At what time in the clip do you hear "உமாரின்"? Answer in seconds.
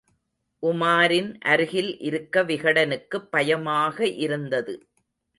0.63-1.39